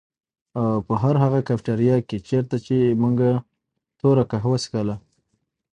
او 0.59 0.67
په 0.87 0.93
هر 1.01 1.15
هغه 1.23 1.39
کيفېټيريا 1.47 1.97
کي 2.09 2.17
چيرته 2.27 2.57
چي 2.65 2.77
مونږ 3.01 3.15
توره 3.99 4.23
کهوه 4.31 4.57
څښله 4.63 4.95